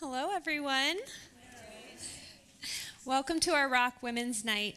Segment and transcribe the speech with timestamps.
[0.00, 0.94] Hello, everyone.
[3.04, 4.76] Welcome to our Rock Women's Night.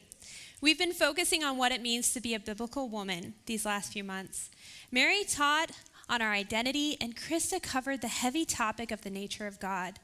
[0.61, 4.03] We've been focusing on what it means to be a biblical woman these last few
[4.03, 4.49] months.
[4.91, 5.73] Mary taught
[6.09, 9.99] on our identity, and Krista covered the heavy topic of the nature of God.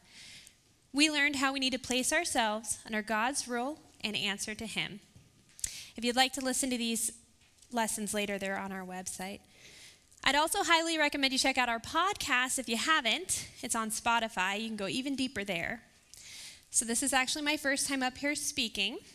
[0.94, 4.99] We learned how we need to place ourselves under God's rule and answer to Him.
[5.96, 7.12] If you'd like to listen to these
[7.72, 9.40] lessons later, they're on our website.
[10.24, 13.47] I'd also highly recommend you check out our podcast if you haven't.
[13.62, 14.60] It's on Spotify.
[14.60, 15.82] You can go even deeper there.
[16.70, 18.98] So, this is actually my first time up here speaking.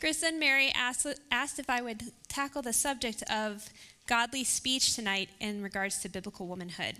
[0.00, 3.68] Chris and Mary asked, asked if I would tackle the subject of
[4.06, 6.96] godly speech tonight in regards to biblical womanhood.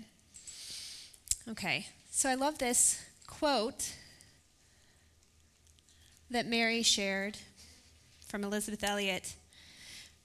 [1.49, 3.93] Okay, so I love this quote
[6.29, 7.37] that Mary shared
[8.27, 9.35] from Elisabeth Elliot.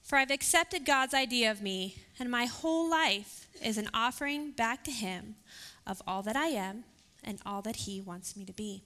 [0.03, 4.83] For I've accepted God's idea of me, and my whole life is an offering back
[4.83, 5.35] to Him
[5.87, 6.83] of all that I am
[7.23, 8.83] and all that He wants me to be.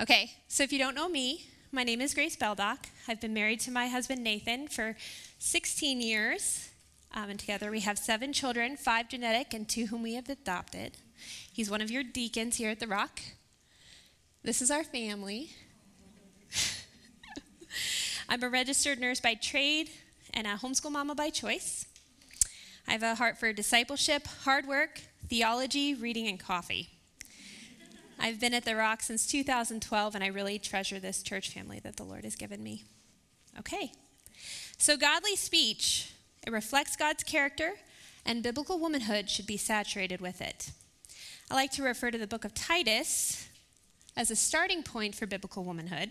[0.00, 2.86] Okay, so if you don't know me, my name is Grace Beldock.
[3.06, 4.96] I've been married to my husband Nathan for
[5.38, 6.68] 16 years,
[7.14, 10.96] um, and together we have seven children, five genetic, and two whom we have adopted.
[11.52, 13.20] He's one of your deacons here at the Rock.
[14.42, 15.50] This is our family.
[18.28, 19.90] I'm a registered nurse by trade
[20.34, 21.86] and a homeschool mama by choice.
[22.88, 26.88] I have a heart for discipleship, hard work, theology, reading, and coffee.
[28.18, 31.96] I've been at the Rock since 2012, and I really treasure this church family that
[31.96, 32.82] the Lord has given me.
[33.60, 33.92] Okay,
[34.76, 36.12] so godly speech,
[36.44, 37.74] it reflects God's character,
[38.24, 40.72] and biblical womanhood should be saturated with it.
[41.48, 43.46] I like to refer to the book of Titus
[44.16, 46.10] as a starting point for biblical womanhood.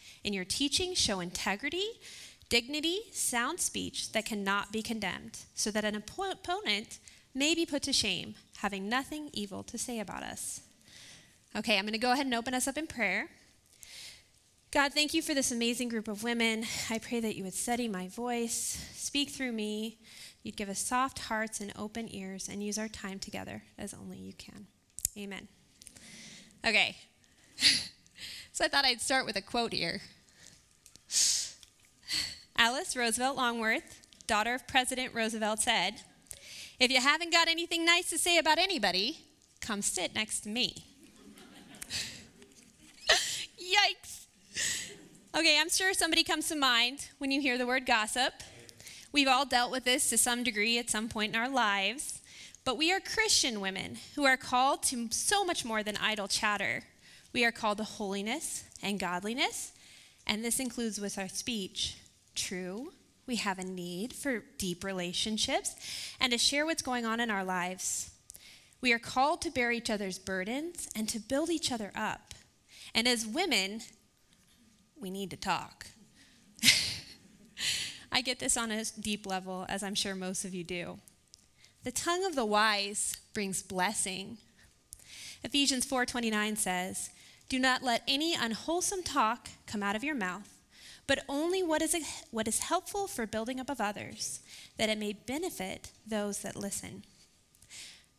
[0.23, 1.85] in your teaching, show integrity,
[2.49, 6.99] dignity, sound speech that cannot be condemned, so that an opponent
[7.33, 10.61] may be put to shame, having nothing evil to say about us.
[11.55, 13.29] Okay, I'm going to go ahead and open us up in prayer.
[14.71, 16.63] God, thank you for this amazing group of women.
[16.89, 19.97] I pray that you would steady my voice, speak through me.
[20.43, 24.17] You'd give us soft hearts and open ears and use our time together as only
[24.17, 24.67] you can.
[25.17, 25.47] Amen.
[26.65, 26.95] Okay.
[28.53, 30.01] So I thought I'd start with a quote here.
[32.57, 36.01] Alice Roosevelt Longworth, daughter of President Roosevelt, said,
[36.79, 39.19] If you haven't got anything nice to say about anybody,
[39.61, 40.83] come sit next to me.
[43.57, 44.25] Yikes.
[45.33, 48.33] Okay, I'm sure somebody comes to mind when you hear the word gossip.
[49.13, 52.21] We've all dealt with this to some degree at some point in our lives,
[52.65, 56.83] but we are Christian women who are called to so much more than idle chatter.
[57.33, 59.71] We are called to holiness and godliness,
[60.27, 61.97] and this includes with our speech.
[62.35, 62.91] True,
[63.25, 65.75] we have a need for deep relationships
[66.19, 68.11] and to share what's going on in our lives.
[68.81, 72.33] We are called to bear each other's burdens and to build each other up.
[72.93, 73.81] And as women,
[74.99, 75.87] we need to talk.
[78.11, 80.99] I get this on a deep level, as I'm sure most of you do.
[81.83, 84.37] The tongue of the wise brings blessing.
[85.43, 87.09] Ephesians 4:29 says,
[87.51, 90.47] do not let any unwholesome talk come out of your mouth,
[91.05, 91.93] but only what is,
[92.31, 94.39] what is helpful for building up of others,
[94.77, 97.03] that it may benefit those that listen.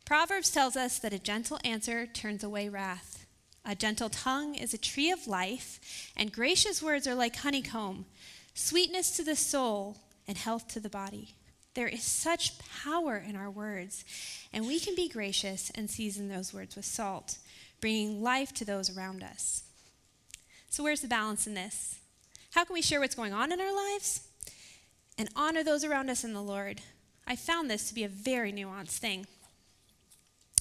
[0.04, 3.25] Proverbs tells us that a gentle answer turns away wrath.
[3.65, 8.04] A gentle tongue is a tree of life, and gracious words are like honeycomb,
[8.53, 9.97] sweetness to the soul
[10.28, 11.37] and health to the body.
[11.72, 14.04] There is such power in our words,
[14.53, 17.38] and we can be gracious and season those words with salt
[17.82, 19.64] bringing life to those around us.
[20.70, 21.99] So, where's the balance in this?
[22.52, 24.26] How can we share what's going on in our lives
[25.19, 26.81] and honor those around us in the Lord?
[27.26, 29.26] I found this to be a very nuanced thing.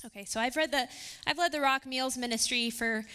[0.05, 0.89] Okay, so I've read the
[1.25, 3.05] I've led the Rock Meals ministry for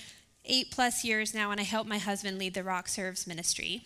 [0.47, 3.85] eight plus years now, and I help my husband lead the Rock Serves ministry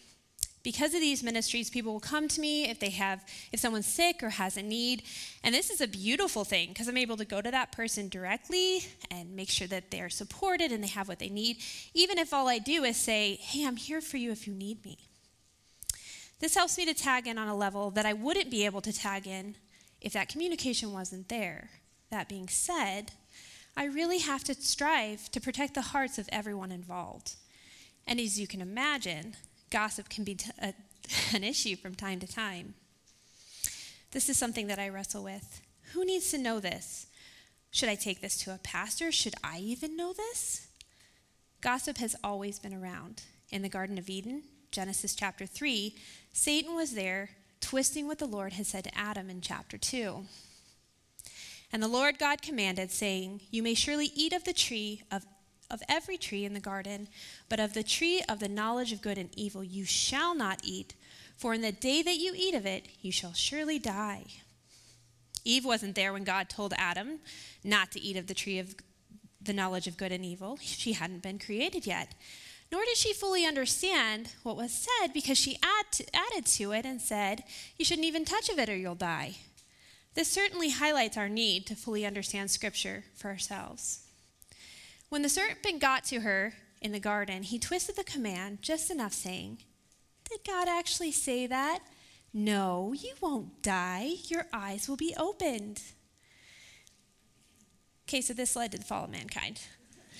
[0.63, 4.23] because of these ministries people will come to me if they have if someone's sick
[4.23, 5.03] or has a need.
[5.43, 8.85] And this is a beautiful thing because i'm able to go to that person directly
[9.11, 11.59] and make sure that they're supported and they have what they need
[11.95, 14.85] even if all i do is say hey i'm here for you if you need
[14.85, 14.99] me.
[16.39, 18.93] This helps me to tag in on a level that i wouldn't be able to
[18.93, 19.57] tag in
[20.01, 21.71] if that communication wasn't there.
[22.11, 23.13] That being said,
[23.77, 27.37] I really have to strive to protect the hearts of everyone involved.
[28.07, 29.37] And as you can imagine,
[29.71, 30.75] gossip can be t- a,
[31.35, 32.75] an issue from time to time.
[34.13, 35.63] This is something that I wrestle with.
[35.93, 37.07] Who needs to know this?
[37.71, 39.13] Should I take this to a pastor?
[39.13, 40.69] Should I even know this?
[41.61, 43.23] Gossip has always been around.
[43.51, 45.95] In the Garden of Eden, Genesis chapter 3,
[46.33, 47.31] Satan was there
[47.61, 50.25] twisting what the Lord had said to Adam in chapter 2.
[51.73, 55.25] And the Lord God commanded, saying, You may surely eat of the tree of,
[55.71, 57.09] of every tree in the garden,
[57.49, 60.95] but of the tree of the knowledge of good and evil you shall not eat,
[61.37, 64.25] for in the day that you eat of it, you shall surely die.
[65.45, 67.21] Eve wasn't there when God told Adam
[67.65, 68.75] not to eat of the tree of
[69.41, 70.59] the knowledge of good and evil.
[70.61, 72.15] She hadn't been created yet.
[72.71, 76.85] Nor did she fully understand what was said because she add to, added to it
[76.85, 77.43] and said,
[77.77, 79.37] You shouldn't even touch of it or you'll die.
[80.15, 84.01] This certainly highlights our need to fully understand Scripture for ourselves.
[85.11, 89.13] When the serpent got to her in the garden, he twisted the command just enough,
[89.13, 89.59] saying,
[90.31, 91.81] Did God actually say that?
[92.33, 94.13] No, you won't die.
[94.29, 95.83] Your eyes will be opened.
[98.09, 99.61] Okay, so this led to the fall of mankind.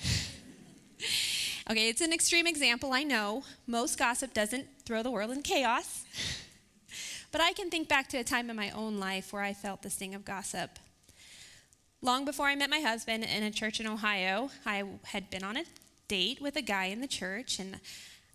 [1.69, 3.43] okay, it's an extreme example, I know.
[3.65, 6.03] Most gossip doesn't throw the world in chaos.
[7.31, 9.83] But I can think back to a time in my own life where I felt
[9.83, 10.71] the sting of gossip.
[12.03, 15.55] Long before I met my husband in a church in Ohio, I had been on
[15.55, 15.65] a
[16.07, 17.79] date with a guy in the church, and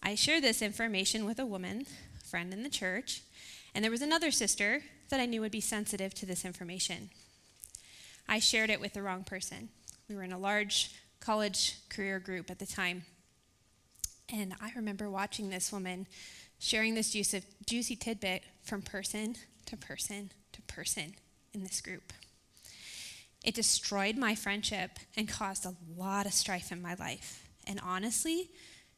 [0.01, 1.85] I shared this information with a woman,
[2.17, 3.23] a friend in the church,
[3.75, 7.11] and there was another sister that I knew would be sensitive to this information.
[8.29, 9.69] I shared it with the wrong person.
[10.09, 13.03] We were in a large college career group at the time.
[14.33, 16.07] And I remember watching this woman
[16.61, 19.35] sharing this juicy tidbit from person
[19.67, 21.17] to person to person
[21.53, 22.13] in this group.
[23.47, 27.49] It destroyed my friendship and caused a lot of strife in my life.
[27.65, 28.51] And honestly,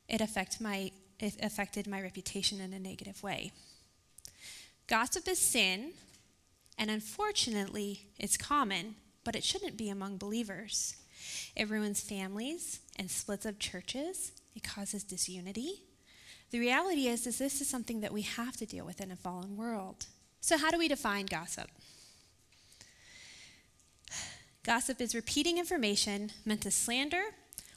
[0.08, 0.90] it, affect my,
[1.20, 3.52] it affected my reputation in a negative way.
[4.86, 5.92] Gossip is sin,
[6.78, 10.96] and unfortunately, it's common, but it shouldn't be among believers.
[11.54, 14.32] It ruins families and splits up churches.
[14.56, 15.82] It causes disunity.
[16.52, 19.16] The reality is, is this is something that we have to deal with in a
[19.16, 20.06] fallen world.
[20.40, 21.68] So, how do we define gossip?
[24.68, 27.22] Gossip is repeating information meant to slander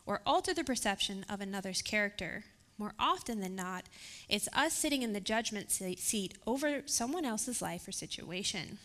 [0.05, 2.43] or alter the perception of another's character.
[2.77, 3.85] More often than not,
[4.27, 8.77] it's us sitting in the judgment seat over someone else's life or situation.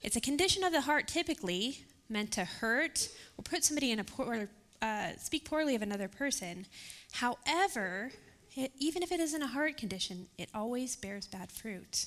[0.00, 4.04] It's a condition of the heart typically meant to hurt or put somebody in a
[4.04, 4.48] poor,
[4.80, 6.64] uh, speak poorly of another person.
[7.12, 8.12] However,
[8.56, 12.06] it, even if it isn't a heart condition, it always bears bad fruit.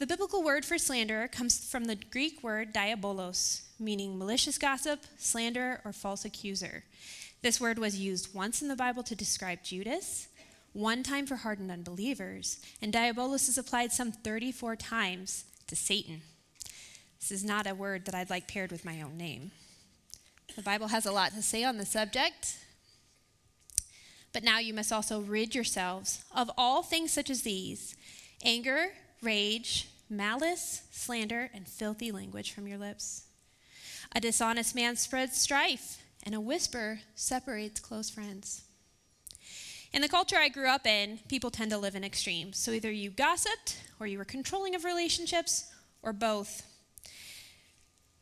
[0.00, 5.82] The biblical word for slander comes from the Greek word diabolos, meaning malicious gossip, slander,
[5.84, 6.84] or false accuser.
[7.42, 10.28] This word was used once in the Bible to describe Judas,
[10.72, 16.22] one time for hardened unbelievers, and diabolos is applied some 34 times to Satan.
[17.20, 19.50] This is not a word that I'd like paired with my own name.
[20.56, 22.56] The Bible has a lot to say on the subject,
[24.32, 27.96] but now you must also rid yourselves of all things such as these
[28.42, 33.24] anger, rage, malice, slander, and filthy language from your lips.
[34.14, 38.62] A dishonest man spreads strife, and a whisper separates close friends.
[39.92, 42.58] In the culture I grew up in, people tend to live in extremes.
[42.58, 46.62] So either you gossiped, or you were controlling of relationships, or both.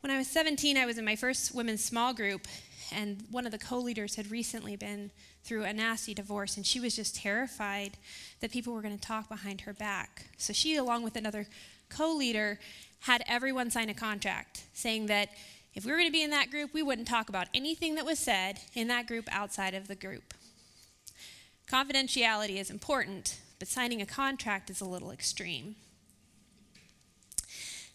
[0.01, 2.47] When I was 17, I was in my first women's small group,
[2.91, 5.11] and one of the co leaders had recently been
[5.43, 7.97] through a nasty divorce, and she was just terrified
[8.39, 10.27] that people were going to talk behind her back.
[10.37, 11.47] So she, along with another
[11.89, 12.59] co leader,
[13.01, 15.29] had everyone sign a contract saying that
[15.73, 18.05] if we were going to be in that group, we wouldn't talk about anything that
[18.05, 20.33] was said in that group outside of the group.
[21.71, 25.75] Confidentiality is important, but signing a contract is a little extreme.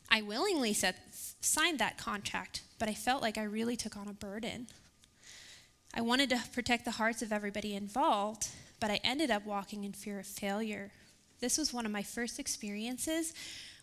[0.08, 0.96] I willingly set,
[1.40, 4.68] signed that contract, but I felt like I really took on a burden.
[5.96, 8.48] I wanted to protect the hearts of everybody involved,
[8.80, 10.90] but I ended up walking in fear of failure.
[11.38, 13.32] This was one of my first experiences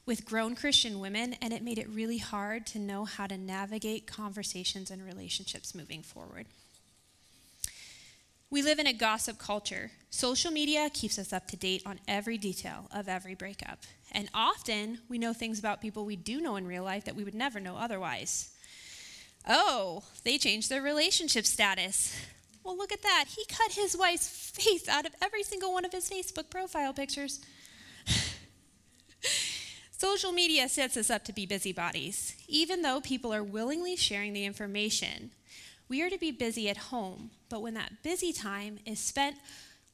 [0.05, 4.07] with grown Christian women, and it made it really hard to know how to navigate
[4.07, 6.47] conversations and relationships moving forward.
[8.49, 9.91] We live in a gossip culture.
[10.09, 13.83] Social media keeps us up to date on every detail of every breakup.
[14.11, 17.23] And often we know things about people we do know in real life that we
[17.23, 18.49] would never know otherwise.
[19.47, 22.15] Oh, they changed their relationship status.
[22.63, 23.25] Well, look at that.
[23.35, 27.39] He cut his wife's face out of every single one of his Facebook profile pictures.
[29.91, 32.35] Social media sets us up to be busybodies.
[32.47, 35.31] Even though people are willingly sharing the information,
[35.89, 39.35] we are to be busy at home, but when that busy time is spent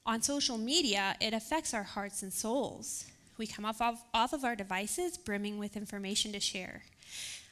[0.05, 3.05] on social media, it affects our hearts and souls.
[3.37, 6.83] We come off, off, off of our devices brimming with information to share.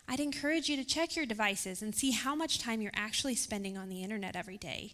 [0.08, 3.78] I'd encourage you to check your devices and see how much time you're actually spending
[3.78, 4.94] on the internet every day.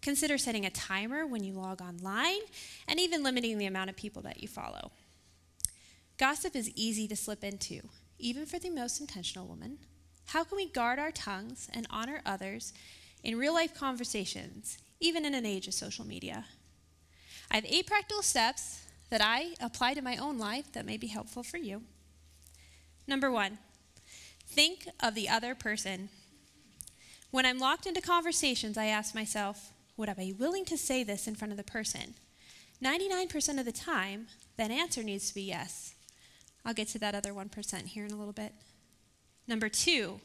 [0.00, 2.40] Consider setting a timer when you log online
[2.86, 4.90] and even limiting the amount of people that you follow.
[6.18, 7.82] Gossip is easy to slip into,
[8.18, 9.78] even for the most intentional woman.
[10.26, 12.72] How can we guard our tongues and honor others
[13.22, 16.44] in real life conversations, even in an age of social media?
[17.50, 21.06] I have eight practical steps that I apply to my own life that may be
[21.06, 21.82] helpful for you.
[23.06, 23.58] Number one,
[24.48, 26.08] think of the other person.
[27.30, 31.28] When I'm locked into conversations, I ask myself, would I be willing to say this
[31.28, 32.14] in front of the person?
[32.82, 35.94] 99% of the time, that answer needs to be yes.
[36.64, 38.52] I'll get to that other 1% here in a little bit.
[39.46, 40.20] Number two,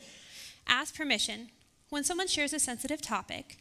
[0.68, 1.50] ask permission.
[1.90, 3.58] When someone shares a sensitive topic,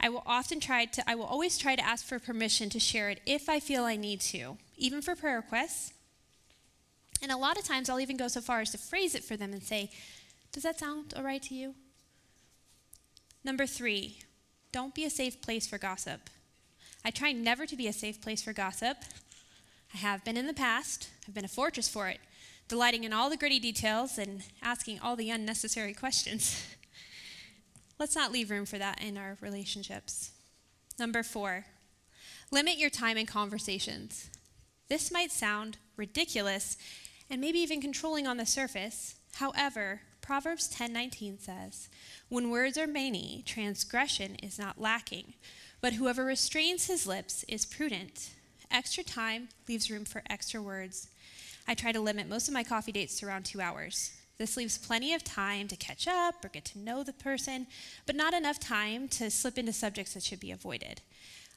[0.00, 3.10] I will often try to, I will always try to ask for permission to share
[3.10, 5.92] it if I feel I need to, even for prayer requests.
[7.22, 9.36] And a lot of times I'll even go so far as to phrase it for
[9.36, 9.90] them and say,
[10.52, 11.74] Does that sound all right to you?
[13.44, 14.20] Number three,
[14.72, 16.30] don't be a safe place for gossip.
[17.04, 18.98] I try never to be a safe place for gossip.
[19.94, 22.20] I have been in the past, I've been a fortress for it,
[22.68, 26.62] delighting in all the gritty details and asking all the unnecessary questions.
[27.98, 30.32] Let's not leave room for that in our relationships.
[30.98, 31.64] Number four,
[32.50, 34.28] limit your time in conversations.
[34.88, 36.76] This might sound ridiculous
[37.30, 39.16] and maybe even controlling on the surface.
[39.34, 41.88] However, Proverbs 10:19 says,
[42.28, 45.34] "When words are many, transgression is not lacking,
[45.80, 48.30] but whoever restrains his lips is prudent."
[48.70, 51.08] Extra time leaves room for extra words.
[51.66, 54.10] I try to limit most of my coffee dates to around two hours.
[54.36, 57.66] This leaves plenty of time to catch up or get to know the person,
[58.06, 61.02] but not enough time to slip into subjects that should be avoided.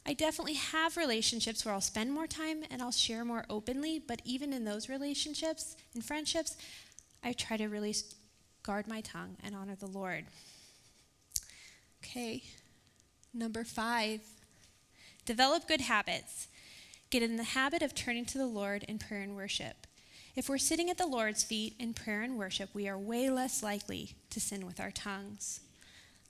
[0.05, 4.21] I definitely have relationships where I'll spend more time and I'll share more openly, but
[4.25, 6.57] even in those relationships and friendships,
[7.23, 7.95] I try to really
[8.63, 10.25] guard my tongue and honor the Lord.
[12.03, 12.43] Okay,
[13.33, 14.21] number five,
[15.25, 16.47] develop good habits.
[17.11, 19.85] Get in the habit of turning to the Lord in prayer and worship.
[20.35, 23.61] If we're sitting at the Lord's feet in prayer and worship, we are way less
[23.61, 25.59] likely to sin with our tongues.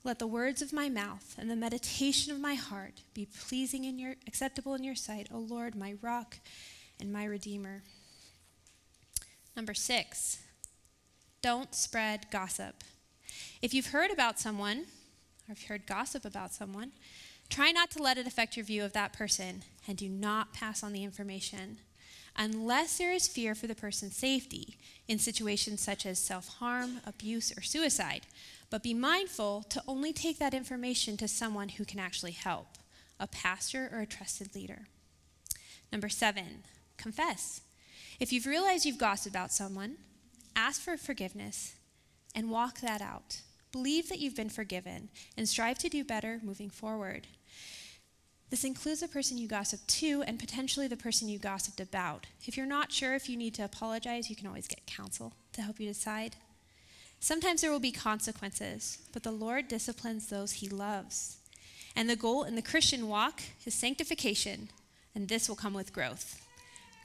[0.04, 4.00] Let the words of my mouth and the meditation of my heart be pleasing in
[4.00, 6.38] your acceptable in your sight, O Lord, my rock
[7.00, 7.82] and my redeemer.
[9.54, 10.38] Number 6.
[11.40, 12.82] Don't spread gossip.
[13.60, 14.86] If you've heard about someone,
[15.48, 16.92] or if you've heard gossip about someone,
[17.48, 20.82] try not to let it affect your view of that person and do not pass
[20.82, 21.78] on the information
[22.36, 27.52] unless there is fear for the person's safety in situations such as self harm, abuse,
[27.56, 28.22] or suicide.
[28.72, 32.78] But be mindful to only take that information to someone who can actually help
[33.20, 34.86] a pastor or a trusted leader.
[35.92, 36.64] Number seven,
[36.96, 37.60] confess.
[38.18, 39.98] If you've realized you've gossiped about someone,
[40.56, 41.74] ask for forgiveness
[42.34, 43.42] and walk that out.
[43.72, 47.26] Believe that you've been forgiven and strive to do better moving forward.
[48.48, 52.26] This includes the person you gossiped to and potentially the person you gossiped about.
[52.46, 55.60] If you're not sure if you need to apologize, you can always get counsel to
[55.60, 56.36] help you decide.
[57.22, 61.38] Sometimes there will be consequences, but the Lord disciplines those he loves.
[61.94, 64.70] And the goal in the Christian walk is sanctification,
[65.14, 66.38] and this will come with growth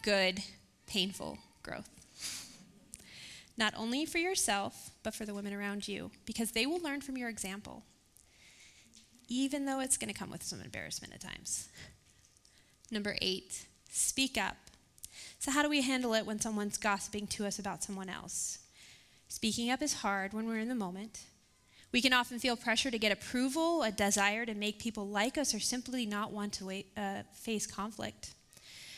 [0.04, 0.42] good,
[0.88, 1.90] painful growth.
[3.58, 7.18] Not only for yourself, but for the women around you, because they will learn from
[7.18, 7.84] your example
[9.28, 11.70] even though it's going to come with some embarrassment at times.
[12.92, 14.56] Number eight, speak up.
[15.40, 18.60] So, how do we handle it when someone's gossiping to us about someone else?
[19.30, 21.26] Speaking up is hard when we're in the moment.
[21.92, 25.54] We can often feel pressure to get approval, a desire to make people like us,
[25.54, 28.34] or simply not want to wait, uh, face conflict.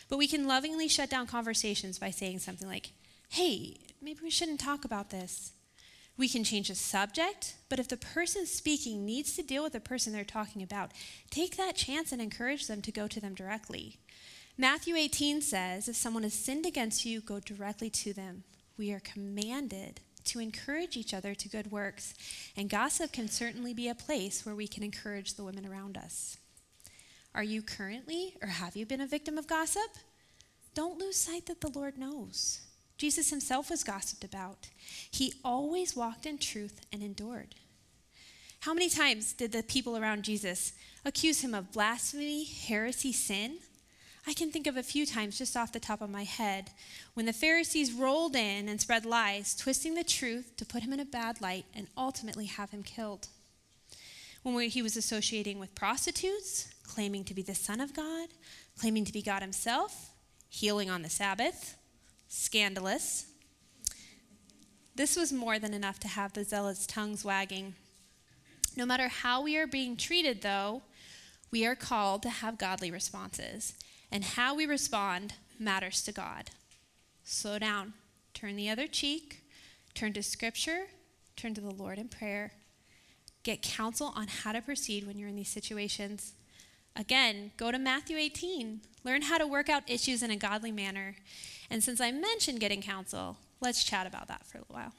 [0.07, 2.91] But we can lovingly shut down conversations by saying something like,
[3.29, 5.51] hey, maybe we shouldn't talk about this.
[6.17, 9.79] We can change the subject, but if the person speaking needs to deal with the
[9.79, 10.91] person they're talking about,
[11.29, 14.00] take that chance and encourage them to go to them directly.
[14.57, 18.43] Matthew 18 says, If someone has sinned against you, go directly to them.
[18.77, 22.13] We are commanded to encourage each other to good works,
[22.55, 26.38] and gossip can certainly be a place where we can encourage the women around us.
[27.33, 29.89] Are you currently or have you been a victim of gossip?
[30.73, 32.61] Don't lose sight that the Lord knows.
[32.97, 34.67] Jesus himself was gossiped about.
[35.09, 37.55] He always walked in truth and endured.
[38.61, 40.73] How many times did the people around Jesus
[41.05, 43.59] accuse him of blasphemy, heresy, sin?
[44.27, 46.71] I can think of a few times just off the top of my head
[47.13, 50.99] when the Pharisees rolled in and spread lies, twisting the truth to put him in
[50.99, 53.27] a bad light and ultimately have him killed.
[54.43, 58.29] When he was associating with prostitutes, claiming to be the Son of God,
[58.77, 60.11] claiming to be God himself,
[60.49, 61.75] healing on the Sabbath,
[62.27, 63.25] scandalous.
[64.95, 67.75] This was more than enough to have the zealots' tongues wagging.
[68.75, 70.81] No matter how we are being treated, though,
[71.51, 73.73] we are called to have godly responses
[74.11, 76.51] and how we respond matters to God.
[77.23, 77.93] Slow down,
[78.33, 79.43] turn the other cheek,
[79.93, 80.87] turn to Scripture,
[81.35, 82.53] turn to the Lord in prayer.
[83.43, 86.33] Get counsel on how to proceed when you're in these situations.
[86.95, 88.81] Again, go to Matthew 18.
[89.03, 91.15] Learn how to work out issues in a godly manner.
[91.69, 94.91] And since I mentioned getting counsel, let's chat about that for a while.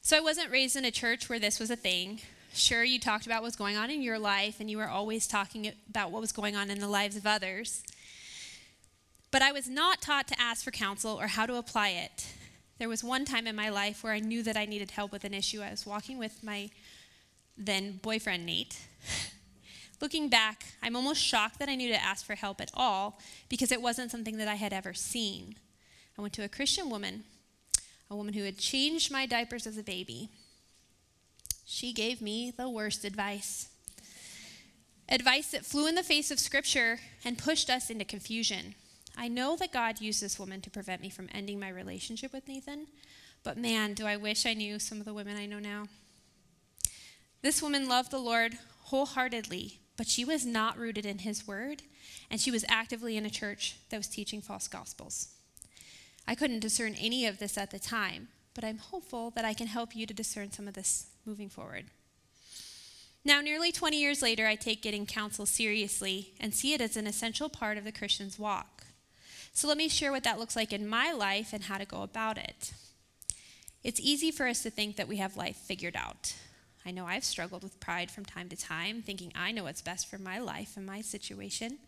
[0.00, 2.20] So, I wasn't raised in a church where this was a thing.
[2.52, 5.70] Sure, you talked about what's going on in your life, and you were always talking
[5.88, 7.82] about what was going on in the lives of others.
[9.30, 12.26] But I was not taught to ask for counsel or how to apply it.
[12.78, 15.24] There was one time in my life where I knew that I needed help with
[15.24, 15.60] an issue.
[15.60, 16.70] I was walking with my
[17.56, 18.78] then boyfriend, Nate.
[20.00, 23.70] Looking back, I'm almost shocked that I knew to ask for help at all because
[23.70, 25.56] it wasn't something that I had ever seen.
[26.18, 27.24] I went to a Christian woman,
[28.10, 30.30] a woman who had changed my diapers as a baby.
[31.72, 33.68] She gave me the worst advice.
[35.08, 38.74] Advice that flew in the face of Scripture and pushed us into confusion.
[39.16, 42.48] I know that God used this woman to prevent me from ending my relationship with
[42.48, 42.88] Nathan,
[43.44, 45.84] but man, do I wish I knew some of the women I know now.
[47.40, 51.82] This woman loved the Lord wholeheartedly, but she was not rooted in his word,
[52.32, 55.28] and she was actively in a church that was teaching false gospels.
[56.26, 59.66] I couldn't discern any of this at the time, but I'm hopeful that I can
[59.66, 61.86] help you to discern some of this moving forward.
[63.24, 67.06] Now, nearly 20 years later, I take getting counsel seriously and see it as an
[67.06, 68.84] essential part of the Christian's walk.
[69.52, 72.02] So, let me share what that looks like in my life and how to go
[72.02, 72.72] about it.
[73.84, 76.34] It's easy for us to think that we have life figured out.
[76.84, 80.08] I know I've struggled with pride from time to time, thinking I know what's best
[80.08, 81.78] for my life and my situation,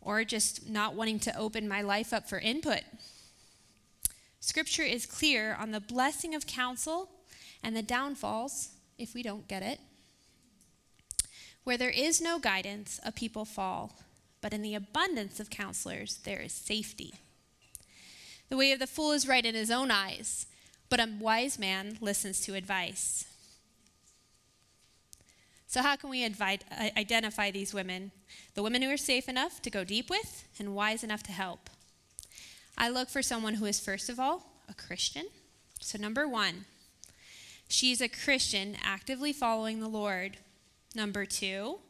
[0.00, 2.82] or just not wanting to open my life up for input
[4.40, 7.10] Scripture is clear on the blessing of counsel
[7.62, 9.80] and the downfalls if we don't get it.
[11.64, 13.92] Where there is no guidance, a people fall,
[14.40, 17.14] but in the abundance of counselors, there is safety.
[18.48, 20.46] The way of the fool is right in his own eyes,
[20.88, 23.26] but a wise man listens to advice.
[25.66, 28.12] So, how can we identify these women?
[28.54, 31.68] The women who are safe enough to go deep with and wise enough to help.
[32.80, 35.26] I look for someone who is, first of all, a Christian.
[35.80, 36.64] So, number one,
[37.66, 40.36] she's a Christian actively following the Lord.
[40.94, 41.80] Number two,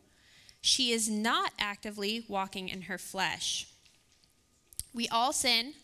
[0.62, 3.68] she is not actively walking in her flesh.
[4.94, 5.74] We all sin,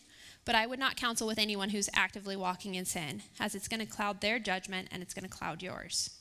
[0.46, 3.80] but I would not counsel with anyone who's actively walking in sin, as it's going
[3.80, 6.18] to cloud their judgment and it's going to cloud yours.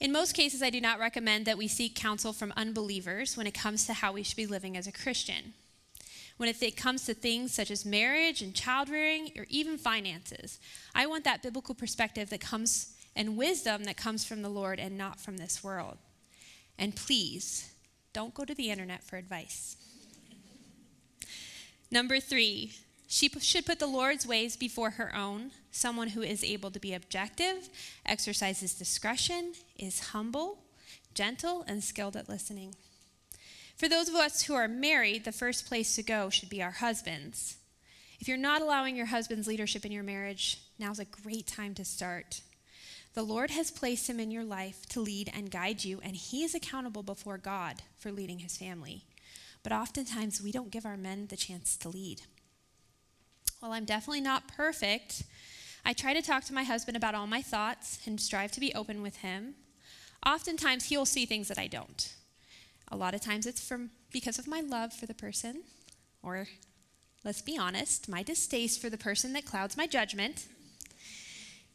[0.00, 3.54] In most cases, I do not recommend that we seek counsel from unbelievers when it
[3.54, 5.54] comes to how we should be living as a Christian
[6.36, 10.58] when it comes to things such as marriage and child rearing or even finances.
[10.94, 14.98] I want that biblical perspective that comes and wisdom that comes from the Lord and
[14.98, 15.96] not from this world.
[16.78, 17.72] And please,
[18.12, 19.76] don't go to the internet for advice.
[21.90, 22.72] Number three,
[23.06, 26.92] she should put the Lord's ways before her own, someone who is able to be
[26.92, 27.68] objective,
[28.04, 30.58] exercises discretion, is humble,
[31.14, 32.74] gentle, and skilled at listening.
[33.76, 36.70] For those of us who are married, the first place to go should be our
[36.70, 37.58] husbands.
[38.18, 41.84] If you're not allowing your husband's leadership in your marriage, now's a great time to
[41.84, 42.40] start.
[43.12, 46.42] The Lord has placed him in your life to lead and guide you, and he
[46.42, 49.04] is accountable before God for leading his family.
[49.62, 52.22] But oftentimes, we don't give our men the chance to lead.
[53.60, 55.22] While I'm definitely not perfect,
[55.84, 58.74] I try to talk to my husband about all my thoughts and strive to be
[58.74, 59.54] open with him.
[60.24, 62.15] Oftentimes, he'll see things that I don't.
[62.90, 65.62] A lot of times it's from because of my love for the person,
[66.22, 66.46] or
[67.24, 70.46] let's be honest, my distaste for the person that clouds my judgment.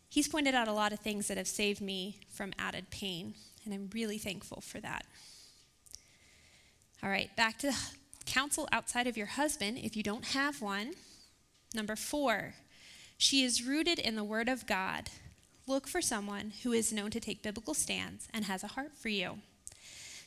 [0.09, 3.33] He's pointed out a lot of things that have saved me from added pain,
[3.65, 5.05] and I'm really thankful for that.
[7.03, 7.73] All right, back to
[8.25, 10.93] counsel outside of your husband if you don't have one.
[11.73, 12.53] Number four,
[13.17, 15.09] she is rooted in the Word of God.
[15.67, 19.09] Look for someone who is known to take biblical stands and has a heart for
[19.09, 19.39] you.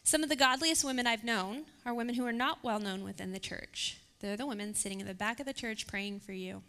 [0.06, 3.32] Some of the godliest women I've known are women who are not well known within
[3.32, 3.98] the church.
[4.20, 6.62] They're the women sitting in the back of the church praying for you.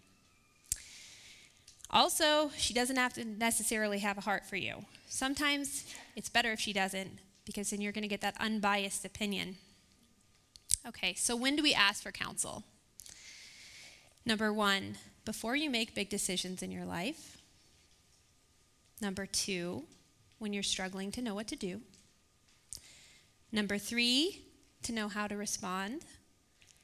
[1.89, 4.85] Also, she doesn't have to necessarily have a heart for you.
[5.09, 9.57] Sometimes it's better if she doesn't, because then you're going to get that unbiased opinion.
[10.87, 12.63] Okay, so when do we ask for counsel?
[14.25, 14.95] Number one,
[15.25, 17.37] before you make big decisions in your life.
[19.01, 19.83] Number two,
[20.39, 21.81] when you're struggling to know what to do.
[23.51, 24.41] Number three,
[24.83, 26.03] to know how to respond.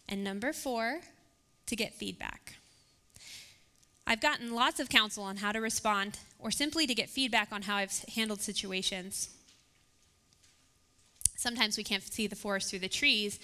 [0.09, 1.01] And number four,
[1.67, 2.55] to get feedback.
[4.05, 7.61] I've gotten lots of counsel on how to respond or simply to get feedback on
[7.61, 9.29] how I've handled situations.
[11.37, 13.39] Sometimes we can't see the forest through the trees,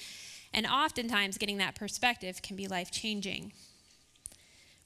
[0.54, 3.54] and oftentimes getting that perspective can be life changing.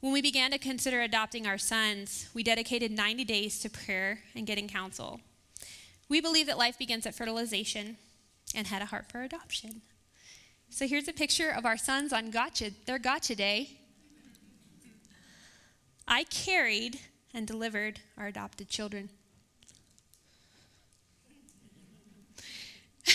[0.02, 4.48] When we began to consider adopting our sons, we dedicated 90 days to prayer and
[4.48, 5.20] getting counsel.
[6.10, 7.98] We believe that life begins at fertilization
[8.56, 9.82] and had a heart for adoption.
[10.70, 13.78] So here's a picture of our sons on gotcha, their gotcha day.
[16.08, 17.00] I carried
[17.34, 19.10] and delivered our adopted children.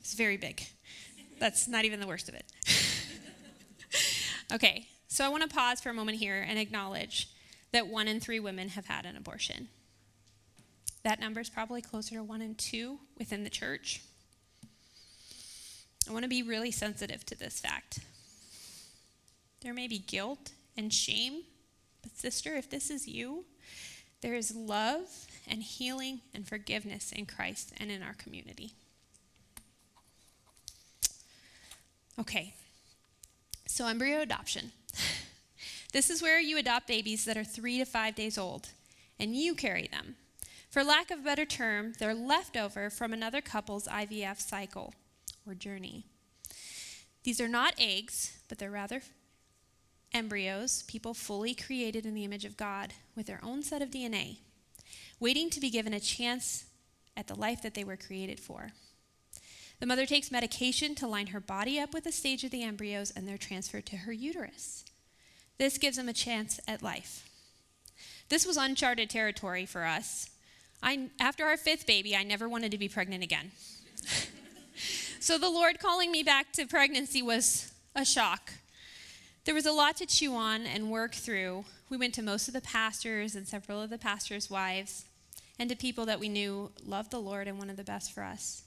[0.00, 0.62] it's very big.
[1.38, 2.52] That's not even the worst of it.
[4.52, 7.28] okay, so I want to pause for a moment here and acknowledge
[7.72, 9.68] that one in three women have had an abortion.
[11.04, 14.02] That number is probably closer to one in two within the church.
[16.08, 18.00] I want to be really sensitive to this fact.
[19.60, 21.42] There may be guilt and shame,
[22.02, 23.44] but, sister, if this is you,
[24.22, 28.72] there is love and healing and forgiveness in Christ and in our community.
[32.18, 32.54] Okay,
[33.66, 34.72] so embryo adoption.
[35.92, 38.70] this is where you adopt babies that are three to five days old,
[39.20, 40.16] and you carry them.
[40.70, 44.94] For lack of a better term, they're leftover from another couple's IVF cycle
[45.48, 46.04] or journey.
[47.24, 49.02] These are not eggs, but they're rather
[50.12, 54.38] embryos, people fully created in the image of God with their own set of DNA,
[55.20, 56.64] waiting to be given a chance
[57.16, 58.72] at the life that they were created for.
[59.80, 63.10] The mother takes medication to line her body up with the stage of the embryos,
[63.10, 64.84] and they're transferred to her uterus.
[65.58, 67.28] This gives them a chance at life.
[68.28, 70.30] This was uncharted territory for us.
[70.82, 73.52] I, after our fifth baby, I never wanted to be pregnant again.
[75.20, 78.52] so the Lord calling me back to pregnancy was a shock.
[79.44, 81.64] There was a lot to chew on and work through.
[81.88, 85.06] We went to most of the pastors and several of the pastors' wives,
[85.58, 88.62] and to people that we knew loved the Lord and wanted the best for us.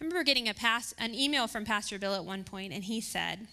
[0.00, 0.54] I remember getting a
[0.98, 3.46] an email from Pastor Bill at one point, and he said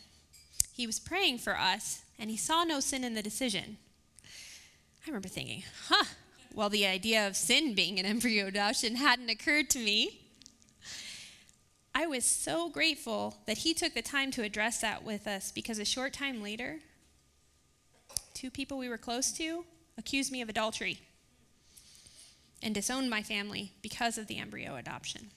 [0.74, 3.78] he was praying for us, and he saw no sin in the decision.
[4.24, 6.06] I remember thinking, huh,
[6.54, 10.29] well, the idea of sin being an embryo adoption hadn't occurred to me.
[12.00, 15.80] I was so grateful that he took the time to address that with us because
[15.80, 16.80] a short time later,
[18.34, 19.66] two people we were close to
[19.98, 21.02] accused me of adultery
[22.64, 25.32] and disowned my family because of the embryo adoption.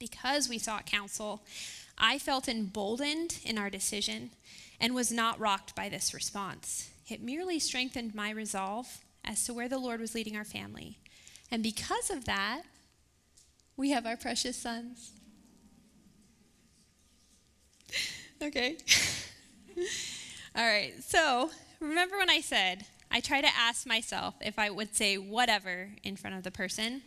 [0.00, 1.42] Because we sought counsel,
[1.96, 4.30] I felt emboldened in our decision
[4.80, 6.90] and was not rocked by this response.
[7.08, 10.98] It merely strengthened my resolve as to where the Lord was leading our family.
[11.48, 12.62] And because of that,
[13.76, 15.12] we have our precious sons.
[18.42, 18.76] okay.
[20.56, 20.92] All right.
[21.02, 25.90] So, remember when I said I try to ask myself if I would say whatever
[26.02, 27.02] in front of the person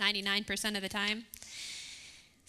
[0.00, 1.24] 99% of the time?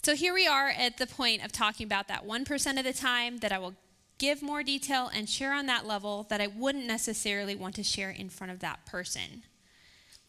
[0.03, 3.37] So, here we are at the point of talking about that 1% of the time
[3.37, 3.75] that I will
[4.17, 8.09] give more detail and share on that level that I wouldn't necessarily want to share
[8.09, 9.43] in front of that person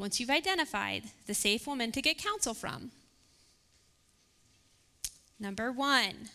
[0.00, 2.90] once you've identified the safe woman to get counsel from.
[5.38, 6.30] Number one,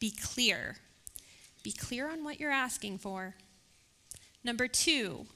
[0.00, 0.78] be clear.
[1.62, 3.36] Be clear on what you're asking for.
[4.42, 5.26] Number two,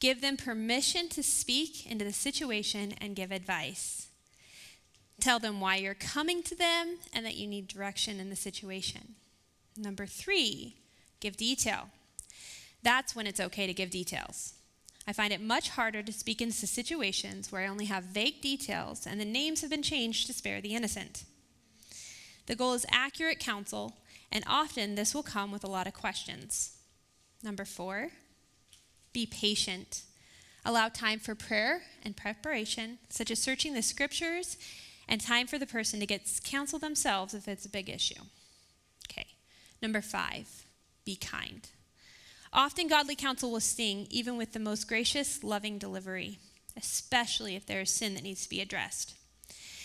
[0.00, 4.08] give them permission to speak into the situation and give advice.
[5.18, 9.14] Tell them why you're coming to them and that you need direction in the situation.
[9.78, 10.76] Number three,
[11.20, 11.88] give detail.
[12.82, 14.55] That's when it's okay to give details.
[15.06, 19.06] I find it much harder to speak into situations where I only have vague details
[19.06, 21.24] and the names have been changed to spare the innocent.
[22.46, 23.96] The goal is accurate counsel,
[24.30, 26.76] and often this will come with a lot of questions.
[27.42, 28.10] Number four,
[29.12, 30.02] be patient.
[30.64, 34.56] Allow time for prayer and preparation, such as searching the scriptures,
[35.08, 38.20] and time for the person to get counsel themselves if it's a big issue.
[39.10, 39.26] Okay.
[39.80, 40.66] Number five,
[41.04, 41.68] be kind.
[42.56, 46.38] Often, godly counsel will sting even with the most gracious, loving delivery,
[46.74, 49.14] especially if there is sin that needs to be addressed.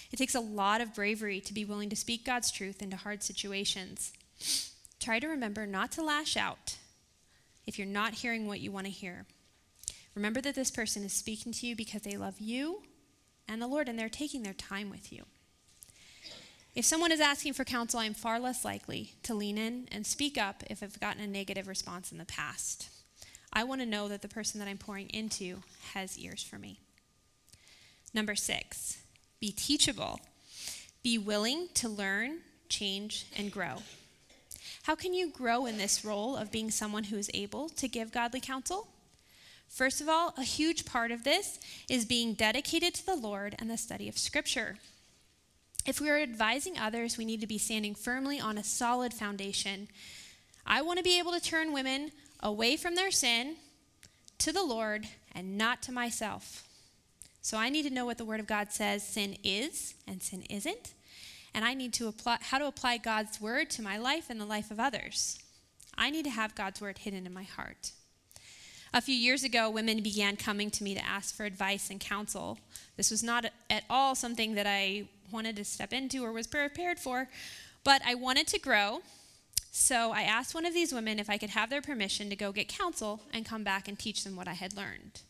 [0.10, 3.23] It takes a lot of bravery to be willing to speak God's truth into hard
[3.23, 4.13] situations.
[5.01, 6.77] Try to remember not to lash out
[7.67, 9.25] if you're not hearing what you want to hear.
[10.15, 12.84] Remember that this person is speaking to you because they love you
[13.49, 15.25] and the Lord, and they're taking their time with you.
[16.73, 20.38] If someone is asking for counsel, I'm far less likely to lean in and speak
[20.38, 22.89] up if I've gotten a negative response in the past.
[23.51, 26.79] I want to know that the person that I'm pouring into has ears for me.
[28.13, 29.01] Number six,
[29.41, 30.21] be teachable.
[31.03, 33.84] Be willing to learn, change, and grow.
[34.84, 38.13] How can you grow in this role of being someone who is able to give
[38.13, 38.88] godly counsel?
[39.67, 43.69] First of all, a huge part of this is being dedicated to the Lord and
[43.69, 44.77] the study of Scripture.
[45.86, 49.88] If we are advising others, we need to be standing firmly on a solid foundation.
[50.65, 53.56] I want to be able to turn women away from their sin
[54.39, 56.67] to the Lord and not to myself.
[57.41, 60.44] So I need to know what the Word of God says sin is and sin
[60.50, 60.94] isn't.
[61.54, 64.46] And I need to apply how to apply God's Word to my life and the
[64.46, 65.39] life of others.
[65.98, 67.91] I need to have God's Word hidden in my heart.
[68.93, 72.60] A few years ago, women began coming to me to ask for advice and counsel.
[72.97, 76.99] This was not at all something that I wanted to step into or was prepared
[76.99, 77.30] for,
[77.86, 79.01] but I wanted to grow.
[79.71, 82.51] So I asked one of these women if I could have their permission to go
[82.51, 85.21] get counsel and come back and teach them what I had learned.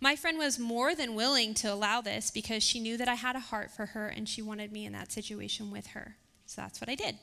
[0.00, 3.36] My friend was more than willing to allow this because she knew that I had
[3.36, 6.16] a heart for her and she wanted me in that situation with her.
[6.46, 7.16] So that's what I did.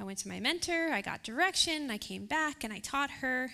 [0.00, 3.50] I went to my mentor, I got direction, I came back and I taught her.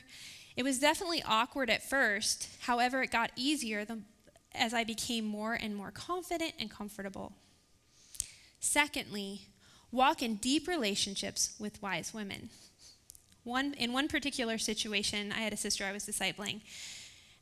[0.56, 2.48] It was definitely awkward at first.
[2.60, 3.86] However, it got easier
[4.54, 7.32] as I became more and more confident and comfortable.
[8.60, 9.48] Secondly,
[9.90, 12.50] walk in deep relationships with wise women.
[13.42, 16.62] One, in one particular situation, I had a sister I was discipling,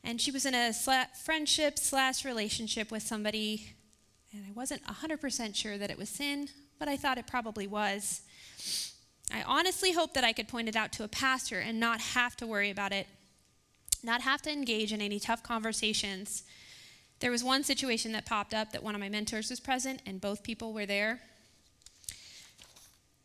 [0.02, 3.74] and she was in a sla- friendship slash relationship with somebody,
[4.32, 6.48] and I wasn't 100% sure that it was sin,
[6.78, 8.22] but I thought it probably was.
[9.32, 12.36] I honestly hope that I could point it out to a pastor and not have
[12.36, 13.06] to worry about it,
[14.02, 16.42] not have to engage in any tough conversations
[17.22, 20.20] there was one situation that popped up that one of my mentors was present and
[20.20, 21.20] both people were there.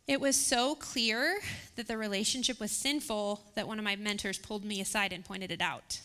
[0.06, 1.40] It was so clear
[1.74, 5.50] that the relationship was sinful that one of my mentors pulled me aside and pointed
[5.50, 6.00] it out.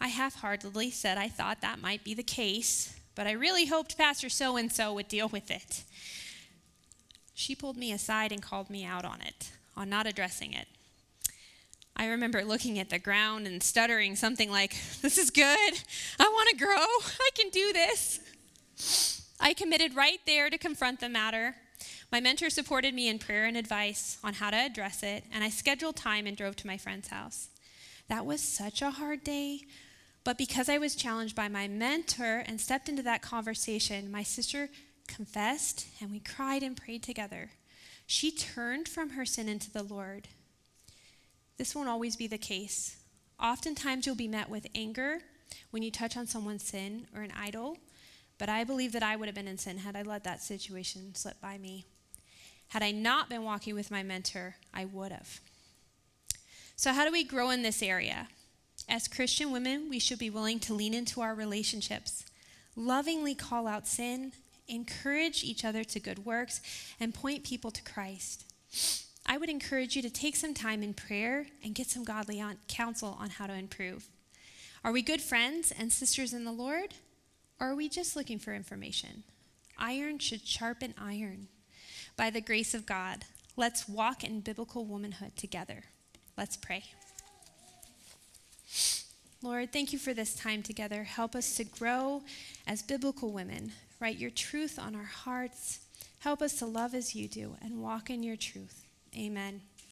[0.00, 3.96] I half heartedly said I thought that might be the case, but I really hoped
[3.96, 5.84] Pastor so and so would deal with it.
[7.38, 10.66] She pulled me aside and called me out on it, on not addressing it.
[11.94, 15.44] I remember looking at the ground and stuttering something like, This is good.
[16.18, 16.76] I want to grow.
[16.78, 19.20] I can do this.
[19.38, 21.56] I committed right there to confront the matter.
[22.10, 25.50] My mentor supported me in prayer and advice on how to address it, and I
[25.50, 27.48] scheduled time and drove to my friend's house.
[28.08, 29.60] That was such a hard day,
[30.24, 34.70] but because I was challenged by my mentor and stepped into that conversation, my sister
[35.06, 37.50] confessed and we cried and prayed together.
[38.06, 40.28] She turned from her sin into the Lord.
[41.56, 42.96] This won't always be the case.
[43.40, 45.20] Oftentimes, you'll be met with anger
[45.70, 47.78] when you touch on someone's sin or an idol,
[48.38, 51.14] but I believe that I would have been in sin had I let that situation
[51.14, 51.84] slip by me.
[52.68, 55.40] Had I not been walking with my mentor, I would have.
[56.76, 58.28] So, how do we grow in this area?
[58.88, 62.24] As Christian women, we should be willing to lean into our relationships,
[62.76, 64.32] lovingly call out sin,
[64.68, 66.60] encourage each other to good works,
[66.98, 68.44] and point people to Christ.
[69.26, 72.58] I would encourage you to take some time in prayer and get some godly on,
[72.68, 74.06] counsel on how to improve.
[74.84, 76.94] Are we good friends and sisters in the Lord?
[77.58, 79.24] Or are we just looking for information?
[79.78, 81.48] Iron should sharpen iron.
[82.16, 83.24] By the grace of God,
[83.56, 85.84] let's walk in biblical womanhood together.
[86.36, 86.84] Let's pray.
[89.42, 91.04] Lord, thank you for this time together.
[91.04, 92.22] Help us to grow
[92.66, 93.72] as biblical women.
[94.00, 95.80] Write your truth on our hearts.
[96.18, 98.84] Help us to love as you do and walk in your truth.
[99.16, 99.62] Amen.